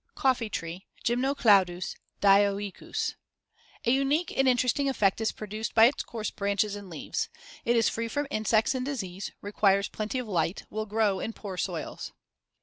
[0.15, 3.13] Coffee tree (Gymnocladus dioicus)
[3.85, 7.29] A unique and interesting effect is produced by its coarse branches and leaves.
[7.65, 11.55] It is free from insects and disease; requires plenty of light; will grow in poor
[11.55, 12.13] soils.